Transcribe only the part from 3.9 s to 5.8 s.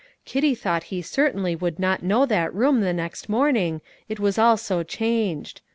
it was all so changed.